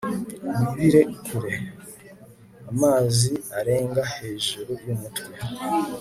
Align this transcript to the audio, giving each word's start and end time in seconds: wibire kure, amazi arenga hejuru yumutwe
wibire 0.57 1.01
kure, 1.25 1.55
amazi 2.71 3.31
arenga 3.57 4.01
hejuru 4.15 4.71
yumutwe 4.85 5.33